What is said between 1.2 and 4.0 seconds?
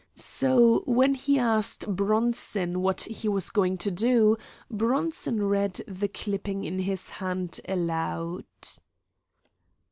asked Bronson what he was going to